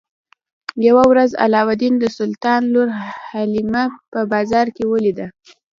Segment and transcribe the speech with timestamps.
[0.87, 2.87] یوه ورځ علاوالدین د سلطان لور
[3.29, 5.27] حلیمه په بازار کې ولیده.